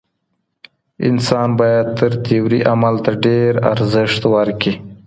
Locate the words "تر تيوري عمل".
1.99-2.95